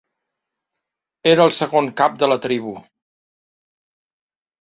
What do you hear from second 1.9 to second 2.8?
cap de la tribu.